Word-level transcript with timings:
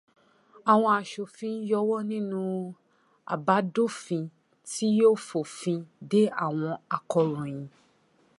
Àwọn 0.71 0.91
aṣòfin 0.99 1.55
yọwọ́ 1.69 1.99
nínú 2.09 2.41
àbádòfin 3.33 4.23
tí 4.69 4.85
yóò 4.99 5.15
fòfin 5.27 5.79
de 6.09 6.21
àwọn 6.45 6.73
akọ̀ròyìn. 6.95 7.63